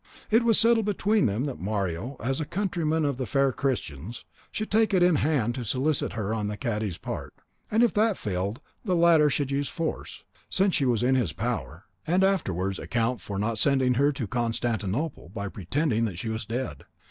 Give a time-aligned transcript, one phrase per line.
[0.31, 4.71] It was settled between them that Mario, as a countryman of the fair Christian's, should
[4.71, 7.35] take it in hand to solicit her on the cadi's part;
[7.69, 11.33] and that if that failed, the latter should use force, since she was in his
[11.33, 16.45] power, and afterwards account for not sending her to Constantinople by pretending that she was
[16.47, 16.85] dead.